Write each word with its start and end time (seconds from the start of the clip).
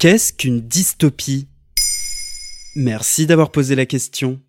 Qu'est-ce 0.00 0.32
qu'une 0.32 0.62
dystopie? 0.62 1.46
Merci 2.74 3.26
d'avoir 3.26 3.50
posé 3.50 3.74
la 3.74 3.84
question. 3.84 4.40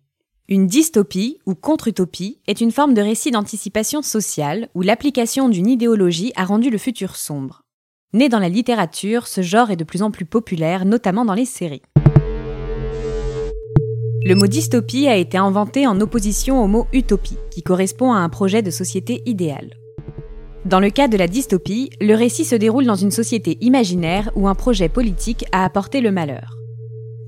Une 0.48 0.66
dystopie 0.66 1.40
ou 1.44 1.54
contre-utopie 1.54 2.38
est 2.46 2.62
une 2.62 2.70
forme 2.70 2.94
de 2.94 3.02
récit 3.02 3.30
d'anticipation 3.30 4.00
sociale 4.00 4.70
où 4.74 4.80
l'application 4.80 5.50
d'une 5.50 5.66
idéologie 5.66 6.32
a 6.36 6.46
rendu 6.46 6.70
le 6.70 6.78
futur 6.78 7.16
sombre. 7.16 7.64
Né 8.14 8.30
dans 8.30 8.38
la 8.38 8.48
littérature, 8.48 9.26
ce 9.26 9.42
genre 9.42 9.70
est 9.70 9.76
de 9.76 9.84
plus 9.84 10.00
en 10.00 10.10
plus 10.10 10.24
populaire, 10.24 10.86
notamment 10.86 11.26
dans 11.26 11.34
les 11.34 11.44
séries. 11.44 11.82
Le 14.24 14.34
mot 14.34 14.46
dystopie 14.46 15.06
a 15.06 15.18
été 15.18 15.36
inventé 15.36 15.86
en 15.86 16.00
opposition 16.00 16.64
au 16.64 16.66
mot 16.66 16.86
utopie, 16.94 17.36
qui 17.50 17.62
correspond 17.62 18.14
à 18.14 18.20
un 18.20 18.30
projet 18.30 18.62
de 18.62 18.70
société 18.70 19.22
idéale. 19.26 19.76
Dans 20.64 20.78
le 20.78 20.90
cas 20.90 21.08
de 21.08 21.16
la 21.16 21.26
dystopie, 21.26 21.90
le 22.00 22.14
récit 22.14 22.44
se 22.44 22.54
déroule 22.54 22.86
dans 22.86 22.94
une 22.94 23.10
société 23.10 23.58
imaginaire 23.62 24.30
où 24.36 24.46
un 24.46 24.54
projet 24.54 24.88
politique 24.88 25.44
a 25.50 25.64
apporté 25.64 26.00
le 26.00 26.12
malheur. 26.12 26.56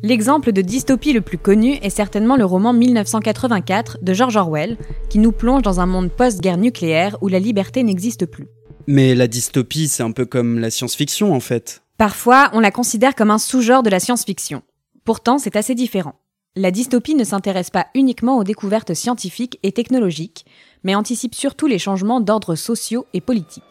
L'exemple 0.05 0.53
de 0.53 0.63
dystopie 0.63 1.13
le 1.13 1.21
plus 1.21 1.39
connu 1.39 1.73
est 1.83 1.91
certainement 1.91 2.37
le 2.37 2.45
roman 2.45 2.73
1984 2.73 3.99
de 4.03 4.13
George 4.13 4.37
Orwell, 4.37 4.77
qui 5.09 5.19
nous 5.19 5.33
plonge 5.33 5.63
dans 5.63 5.81
un 5.81 5.87
monde 5.87 6.13
post-guerre 6.13 6.59
nucléaire 6.59 7.17
où 7.23 7.29
la 7.29 7.41
liberté 7.41 7.83
n'existe 7.83 8.27
plus. 8.27 8.47
Mais 8.87 9.17
la 9.17 9.27
dystopie, 9.27 9.89
c'est 9.89 10.05
un 10.05 10.13
peu 10.13 10.27
comme 10.27 10.61
la 10.61 10.71
science-fiction 10.71 11.35
en 11.35 11.41
fait. 11.41 11.83
Parfois, 11.99 12.51
on 12.53 12.61
la 12.61 12.71
considère 12.71 13.17
comme 13.17 13.33
un 13.33 13.39
sous-genre 13.39 13.83
de 13.83 13.91
la 13.91 13.99
science-fiction. 13.99 14.63
Pourtant, 15.05 15.39
c'est 15.39 15.57
assez 15.57 15.75
différent. 15.75 16.21
La 16.57 16.71
dystopie 16.71 17.17
ne 17.17 17.25
s'intéresse 17.25 17.71
pas 17.71 17.89
uniquement 17.97 18.39
aux 18.39 18.45
découvertes 18.45 18.95
scientifiques 18.95 19.59
et 19.65 19.73
technologiques, 19.73 20.47
mais 20.85 20.95
anticipe 20.95 21.35
surtout 21.35 21.67
les 21.67 21.81
changements 21.81 22.21
d'ordre 22.21 22.55
sociaux 22.55 23.07
et 23.13 23.21
politiques. 23.21 23.65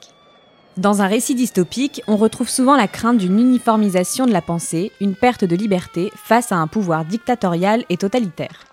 Dans 0.76 1.02
un 1.02 1.08
récit 1.08 1.34
dystopique, 1.34 2.02
on 2.08 2.18
retrouve 2.18 2.50
souvent 2.50 2.76
la 2.76 2.90
crainte 2.90 3.20
d'une 3.20 3.40
uniformisation 3.40 4.26
de 4.26 4.34
la 4.34 4.42
pensée, 4.42 4.92
une 5.00 5.16
perte 5.16 5.46
de 5.46 5.56
liberté 5.56 6.12
face 6.16 6.52
à 6.52 6.58
un 6.58 6.68
pouvoir 6.68 7.06
dictatorial 7.06 7.86
et 7.88 7.96
totalitaire. 7.96 8.66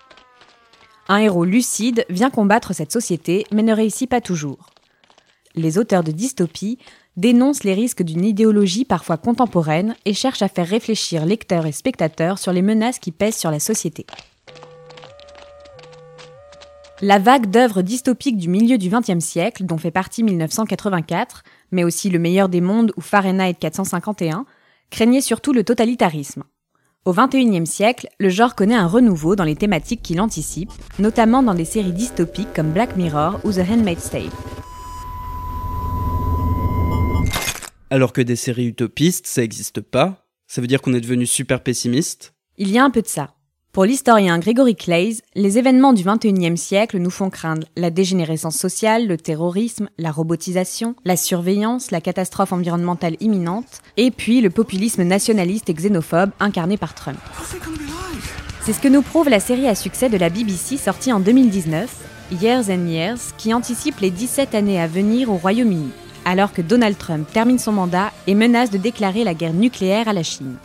Un 1.07 1.19
héros 1.19 1.45
lucide 1.45 2.03
vient 2.09 2.29
combattre 2.29 2.73
cette 2.73 2.91
société, 2.91 3.45
mais 3.53 3.63
ne 3.63 3.73
réussit 3.73 4.09
pas 4.09 4.19
toujours. 4.19 4.71
Les 5.55 5.77
auteurs 5.77 6.03
de 6.03 6.11
dystopie 6.11 6.79
dénoncent 7.17 7.63
les 7.63 7.73
risques 7.73 8.03
d'une 8.03 8.25
idéologie 8.25 8.85
parfois 8.85 9.17
contemporaine 9.17 9.95
et 10.05 10.13
cherchent 10.13 10.41
à 10.41 10.47
faire 10.47 10.67
réfléchir 10.67 11.25
lecteurs 11.25 11.65
et 11.65 11.71
spectateurs 11.71 12.39
sur 12.39 12.53
les 12.53 12.61
menaces 12.61 12.99
qui 12.99 13.11
pèsent 13.11 13.37
sur 13.37 13.51
la 13.51 13.59
société. 13.59 14.05
La 17.01 17.17
vague 17.17 17.47
d'œuvres 17.47 17.81
dystopiques 17.81 18.37
du 18.37 18.47
milieu 18.47 18.77
du 18.77 18.89
XXe 18.89 19.25
siècle, 19.25 19.65
dont 19.65 19.79
fait 19.79 19.89
partie 19.89 20.23
1984, 20.23 21.43
mais 21.71 21.83
aussi 21.83 22.11
Le 22.11 22.19
meilleur 22.19 22.47
des 22.47 22.61
mondes 22.61 22.93
ou 22.95 23.01
Fahrenheit 23.01 23.55
451, 23.55 24.45
craignait 24.91 25.21
surtout 25.21 25.51
le 25.51 25.63
totalitarisme. 25.63 26.43
Au 27.03 27.13
XXIe 27.13 27.65
siècle, 27.65 28.07
le 28.19 28.29
genre 28.29 28.53
connaît 28.53 28.75
un 28.75 28.85
renouveau 28.85 29.35
dans 29.35 29.43
les 29.43 29.55
thématiques 29.55 30.03
qu'il 30.03 30.21
anticipe, 30.21 30.71
notamment 30.99 31.41
dans 31.41 31.55
des 31.55 31.65
séries 31.65 31.93
dystopiques 31.93 32.53
comme 32.53 32.71
Black 32.71 32.95
Mirror 32.95 33.39
ou 33.43 33.51
The 33.51 33.67
Handmaid's 33.67 34.11
Tale. 34.11 34.29
Alors 37.91 38.13
que 38.13 38.21
des 38.21 38.37
séries 38.37 38.67
utopistes, 38.67 39.27
ça 39.27 39.41
n'existe 39.41 39.81
pas. 39.81 40.25
Ça 40.47 40.61
veut 40.61 40.67
dire 40.67 40.81
qu'on 40.81 40.93
est 40.93 41.01
devenu 41.01 41.27
super 41.27 41.61
pessimiste. 41.61 42.33
Il 42.57 42.71
y 42.71 42.79
a 42.79 42.85
un 42.85 42.89
peu 42.89 43.01
de 43.01 43.07
ça. 43.07 43.35
Pour 43.73 43.83
l'historien 43.83 44.39
Gregory 44.39 44.77
Clays, 44.77 45.15
les 45.35 45.57
événements 45.57 45.91
du 45.91 46.05
XXIe 46.05 46.57
siècle 46.57 46.99
nous 46.99 47.09
font 47.09 47.29
craindre 47.29 47.67
la 47.75 47.89
dégénérescence 47.89 48.55
sociale, 48.55 49.07
le 49.07 49.17
terrorisme, 49.17 49.89
la 49.97 50.09
robotisation, 50.09 50.95
la 51.03 51.17
surveillance, 51.17 51.91
la 51.91 51.99
catastrophe 51.99 52.53
environnementale 52.53 53.17
imminente, 53.19 53.81
et 53.97 54.09
puis 54.09 54.39
le 54.39 54.49
populisme 54.49 55.03
nationaliste 55.03 55.69
et 55.69 55.73
xénophobe 55.73 56.31
incarné 56.39 56.77
par 56.77 56.95
Trump. 56.95 57.19
C'est 58.61 58.71
ce 58.71 58.79
que 58.79 58.87
nous 58.87 59.01
prouve 59.01 59.27
la 59.27 59.41
série 59.41 59.67
à 59.67 59.75
succès 59.75 60.07
de 60.07 60.17
la 60.17 60.29
BBC 60.29 60.77
sortie 60.77 61.11
en 61.11 61.19
2019, 61.19 61.93
Years 62.41 62.69
and 62.69 62.87
Years, 62.87 63.35
qui 63.37 63.53
anticipe 63.53 63.99
les 63.99 64.11
17 64.11 64.55
années 64.55 64.79
à 64.79 64.87
venir 64.87 65.29
au 65.29 65.35
Royaume-Uni, 65.35 65.91
alors 66.25 66.53
que 66.53 66.61
Donald 66.61 66.97
Trump 66.97 67.27
termine 67.31 67.59
son 67.59 67.71
mandat 67.71 68.11
et 68.27 68.35
menace 68.35 68.69
de 68.69 68.77
déclarer 68.77 69.23
la 69.23 69.33
guerre 69.33 69.53
nucléaire 69.53 70.07
à 70.07 70.13
la 70.13 70.23
Chine. 70.23 70.55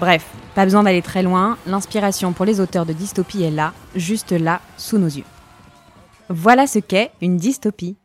Bref, 0.00 0.24
pas 0.54 0.64
besoin 0.64 0.82
d'aller 0.82 1.02
très 1.02 1.22
loin, 1.22 1.58
l'inspiration 1.66 2.32
pour 2.32 2.44
les 2.44 2.60
auteurs 2.60 2.86
de 2.86 2.92
dystopie 2.92 3.42
est 3.42 3.50
là, 3.50 3.72
juste 3.94 4.32
là, 4.32 4.60
sous 4.76 4.98
nos 4.98 5.06
yeux. 5.06 5.24
Voilà 6.28 6.66
ce 6.66 6.78
qu'est 6.78 7.10
une 7.20 7.36
dystopie. 7.36 7.96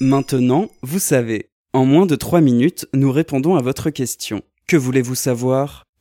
Maintenant, 0.00 0.68
vous 0.82 0.98
savez. 0.98 1.48
En 1.72 1.84
moins 1.84 2.06
de 2.06 2.16
3 2.16 2.40
minutes, 2.40 2.86
nous 2.94 3.10
répondons 3.10 3.56
à 3.56 3.62
votre 3.62 3.90
question. 3.90 4.42
Que 4.66 4.76
voulez-vous 4.76 5.14
savoir? 5.14 5.84